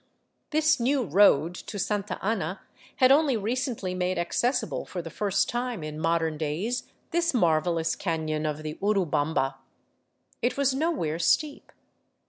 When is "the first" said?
4.99-5.47